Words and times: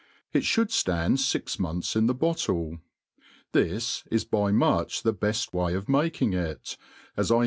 It 0.33 0.41
fliould 0.41 0.69
ftand 0.71 1.23
fix 1.31 1.59
months 1.59 1.95
in 1.95 2.07
the 2.07 2.15
bottle, 2.15 2.79
Jbis 3.53 4.03
is 4.09 4.25
by 4.25 4.49
miich 4.51 5.03
the 5.03 5.13
beft 5.13 5.51
wa^ 5.51 5.75
of 5.77 5.85
maki«ig 5.85 6.33
it, 6.33 6.75
as 7.15 7.31
I 7.31 7.39